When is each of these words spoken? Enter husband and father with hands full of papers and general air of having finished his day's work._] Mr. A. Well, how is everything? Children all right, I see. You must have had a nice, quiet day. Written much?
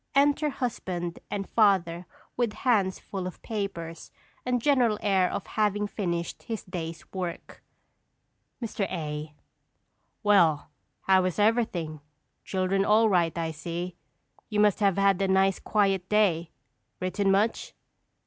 Enter 0.15 0.49
husband 0.49 1.19
and 1.29 1.47
father 1.49 2.07
with 2.35 2.53
hands 2.53 2.97
full 2.97 3.27
of 3.27 3.39
papers 3.43 4.09
and 4.47 4.59
general 4.59 4.97
air 5.03 5.31
of 5.31 5.45
having 5.45 5.85
finished 5.85 6.41
his 6.41 6.63
day's 6.63 7.03
work._] 7.13 7.59
Mr. 8.65 8.89
A. 8.91 9.35
Well, 10.23 10.71
how 11.01 11.23
is 11.25 11.37
everything? 11.37 12.01
Children 12.43 12.83
all 12.83 13.09
right, 13.09 13.37
I 13.37 13.51
see. 13.51 13.95
You 14.49 14.59
must 14.59 14.79
have 14.79 14.97
had 14.97 15.21
a 15.21 15.27
nice, 15.27 15.59
quiet 15.59 16.09
day. 16.09 16.49
Written 16.99 17.29
much? 17.29 17.75